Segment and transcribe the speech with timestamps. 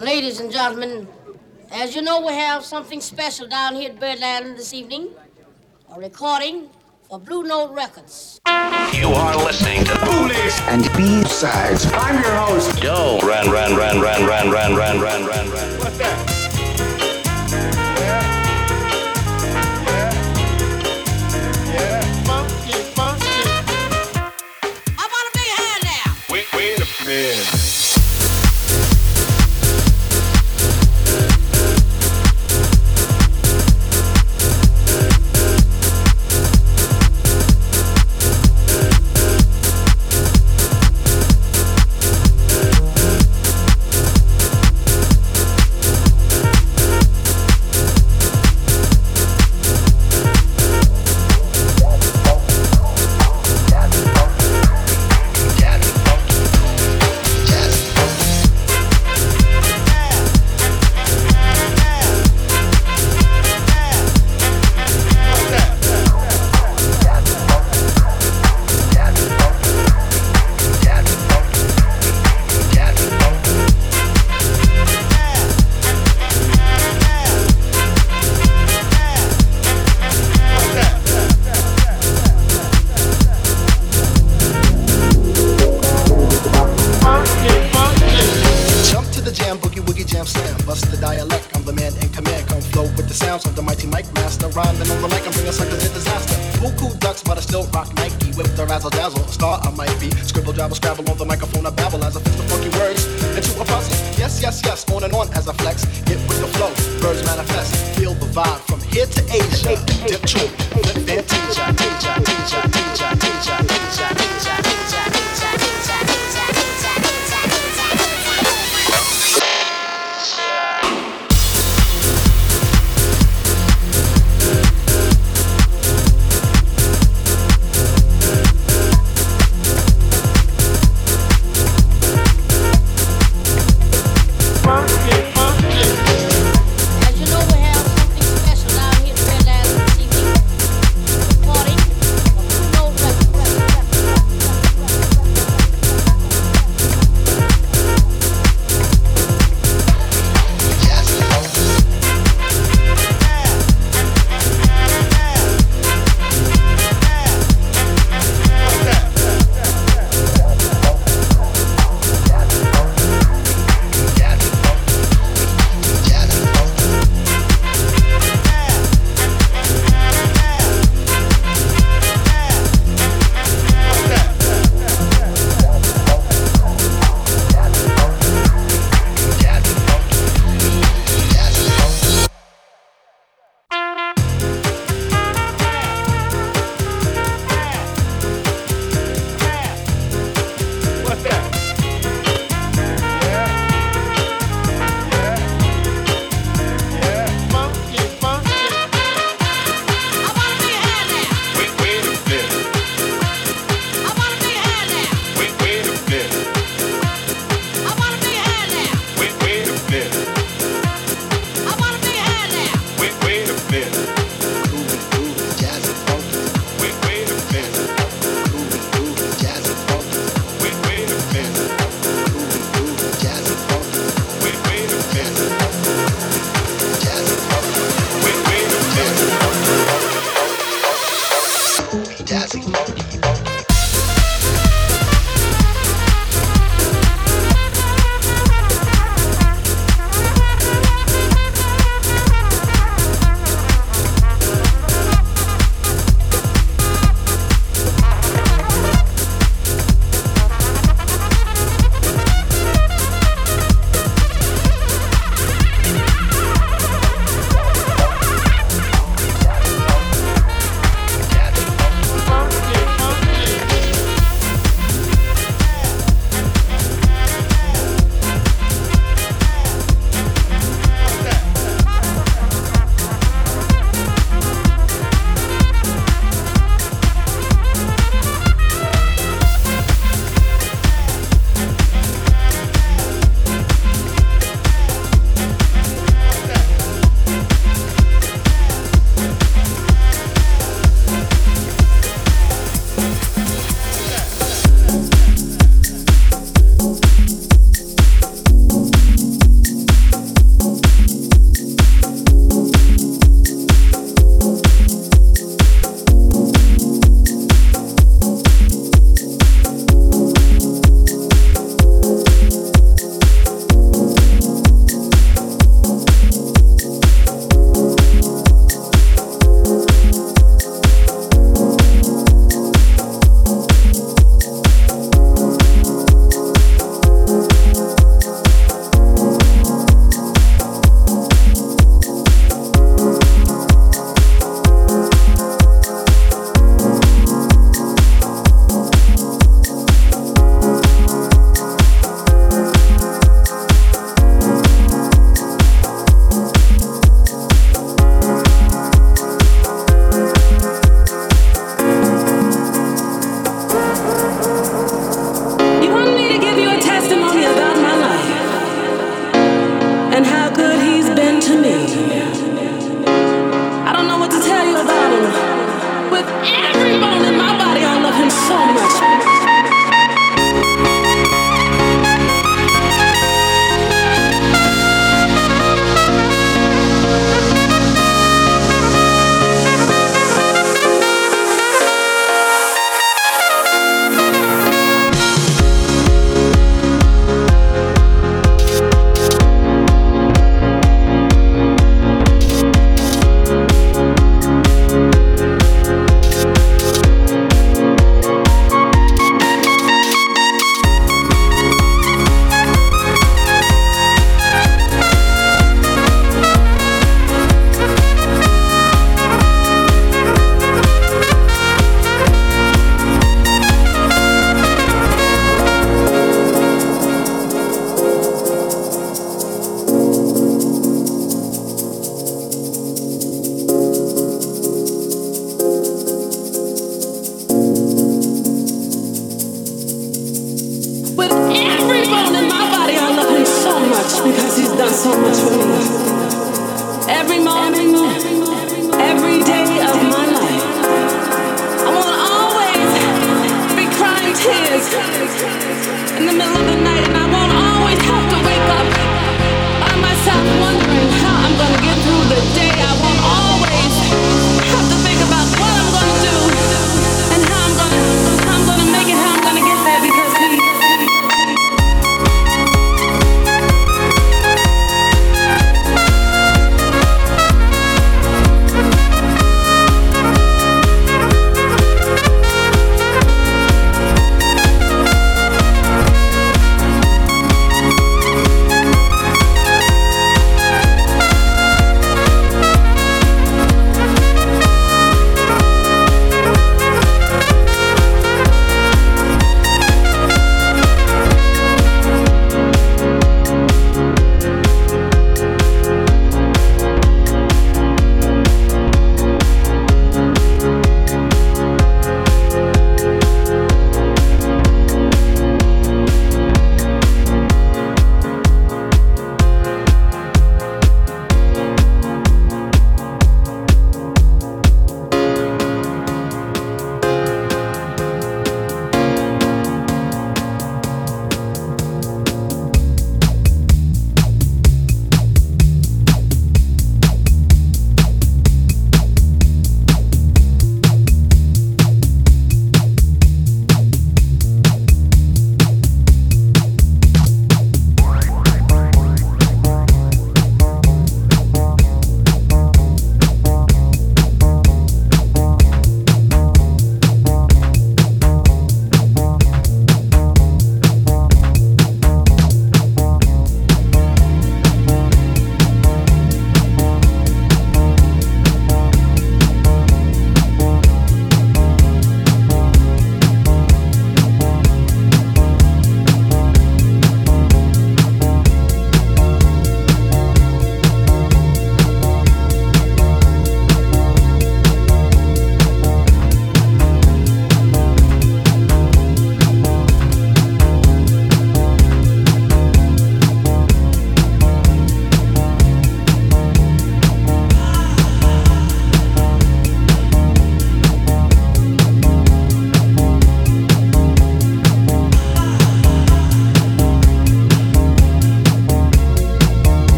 [0.00, 1.08] Ladies and gentlemen,
[1.72, 5.08] as you know, we have something special down here at Birdland this evening
[5.92, 6.70] a recording
[7.08, 8.40] for Blue Note Records.
[8.92, 11.86] You are listening to Bootlegs and B-Sides.
[11.92, 15.78] I'm your host, Yo, Ran, ran, ran, ran, ran, ran, ran, ran, ran, ran.
[15.80, 16.34] What's that?
[27.08, 27.47] Yeah.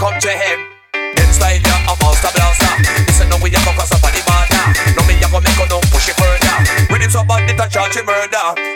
[0.00, 0.58] come to him.
[0.94, 2.72] Then style ya a monster blaster.
[3.04, 4.64] Listen now we a go focus up on the matter.
[4.96, 6.56] No me a go make no push it further.
[6.88, 8.69] With him so bad that I charge him murder.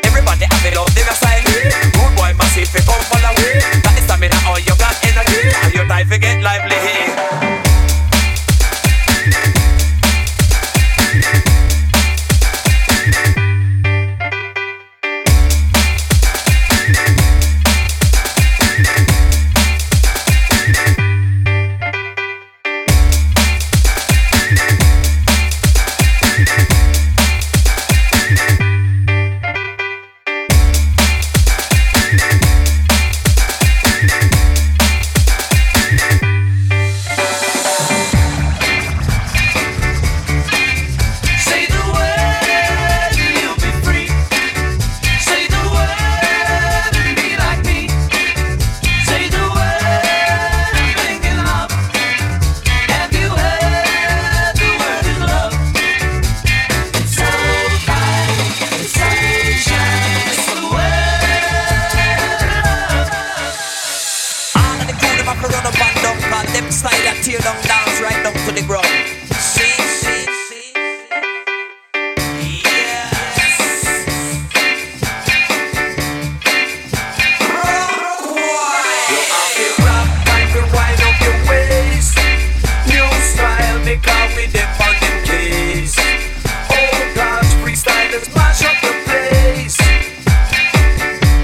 [83.94, 85.94] make out with them fucking case.
[85.94, 89.78] Oh, God's freestylers mash up the place.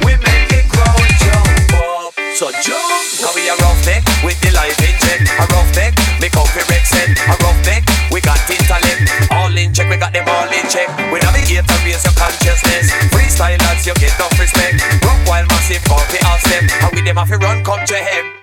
[0.02, 2.10] We make the crowd jump up.
[2.34, 3.22] So jump!
[3.22, 5.30] Now we a roughneck with the live engine.
[5.38, 6.90] A roughneck, make out the Rex.
[6.98, 9.30] A roughneck, we got intellect.
[9.30, 10.90] All in check, we got them all in check.
[11.14, 12.90] We navigate to raise your consciousness.
[13.14, 14.82] Freestylers, you get no respect.
[15.06, 16.66] Rock while massive, copy off them.
[16.82, 18.39] And with them have to run, come to him.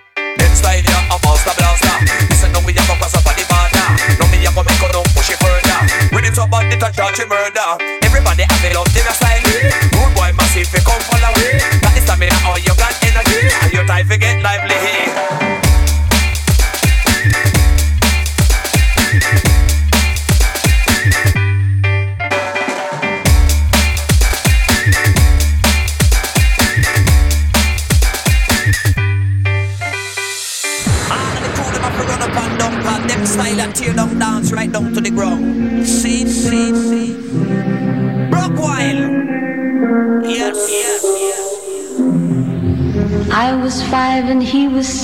[7.18, 8.07] country murder.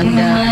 [0.00, 0.47] 嗯 사.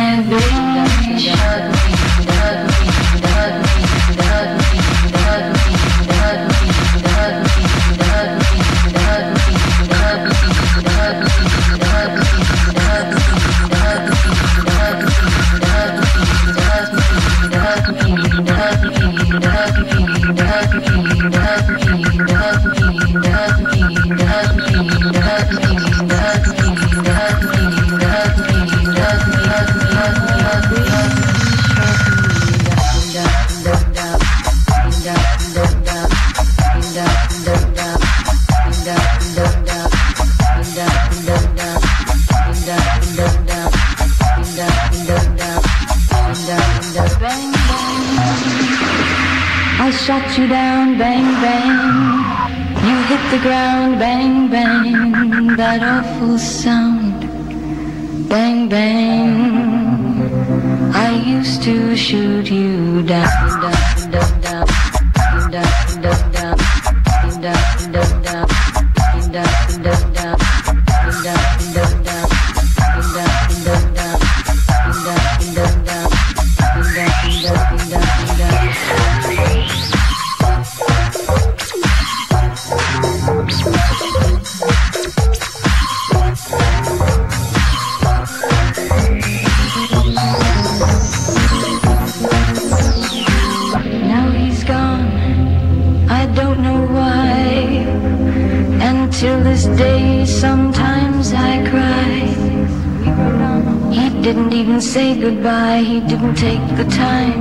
[105.47, 105.83] Goodbye.
[105.83, 107.41] He didn't take the time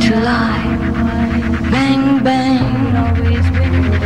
[0.00, 0.66] to lie.
[1.70, 2.66] Bang, bang.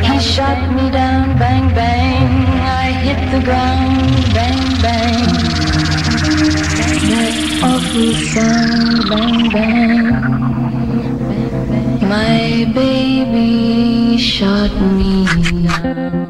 [0.04, 1.38] He shot me down.
[1.38, 2.28] Bang, bang.
[2.84, 4.34] I hit the ground.
[4.36, 5.24] Bang, bang.
[7.10, 7.34] That
[7.70, 9.08] awful sound.
[9.10, 10.04] Bang, bang.
[12.14, 15.24] My baby shot me
[15.66, 16.29] down.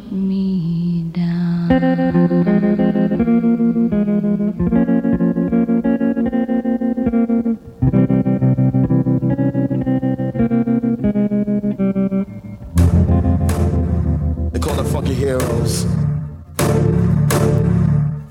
[14.91, 15.85] funky heroes.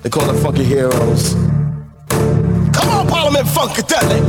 [0.01, 1.33] They call the fucky heroes.
[2.73, 4.21] Come on, call them funky Telly!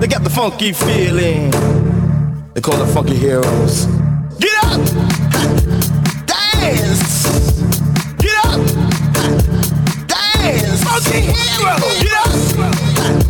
[0.00, 1.50] They got the funky feeling.
[2.54, 3.99] They call the fucky heroes.
[11.10, 11.34] Get
[11.64, 13.29] up!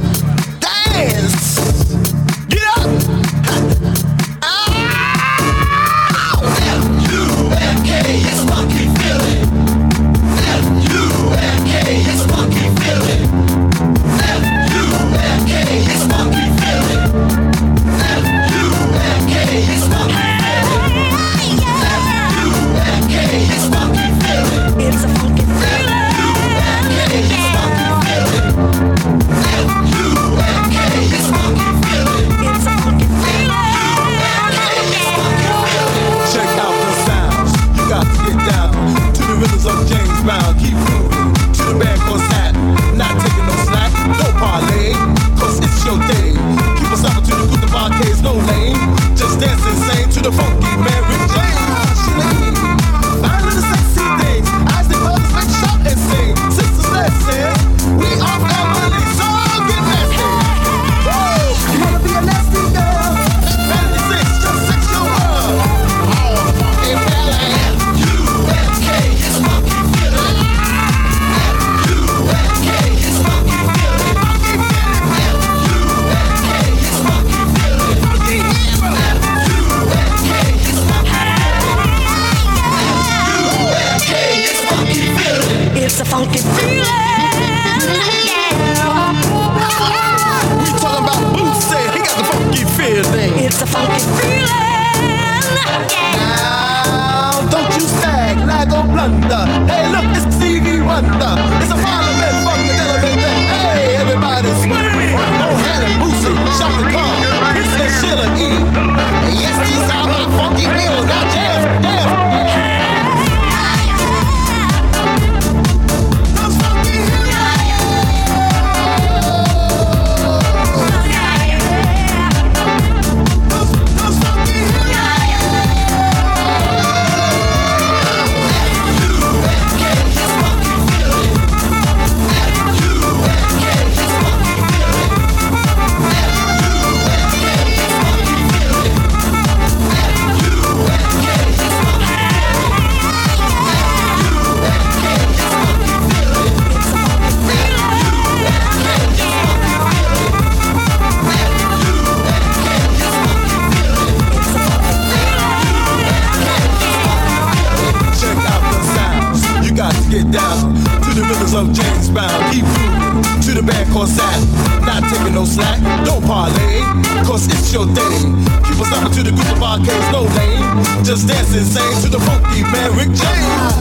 [161.61, 164.33] 12 James Brown, keep moving to the band called Zach.
[164.81, 165.77] Not taking no slack,
[166.09, 166.81] don't parlay,
[167.29, 168.33] cause it's your thing.
[168.65, 170.65] Keep us up to the group of arcades, no lane.
[171.05, 173.45] Just dance insane to the funky man, Rick James.
[173.61, 173.77] Ah,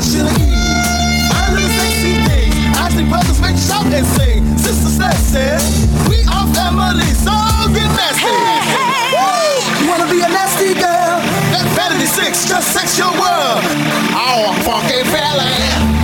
[1.40, 2.20] I'm sexy.
[2.76, 4.44] I think brothers make shout and sing.
[4.60, 5.32] Sisters, let's
[6.12, 7.32] We are family, so
[7.72, 8.28] get nasty.
[8.28, 9.56] Hey, hey.
[9.80, 11.16] You wanna be a nasty girl?
[11.56, 13.64] That vanity six, just sex your world.
[14.20, 15.99] Oh, funky feeling.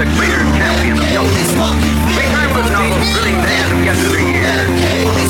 [0.00, 1.28] The clear champion of yoga.
[2.16, 5.29] Big time was now thrilling days of yesteryear.